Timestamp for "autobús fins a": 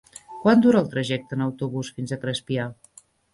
1.49-2.19